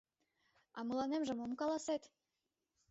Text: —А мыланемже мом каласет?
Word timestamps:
—А 0.77 0.79
мыланемже 0.87 1.33
мом 1.35 1.51
каласет? 1.59 2.03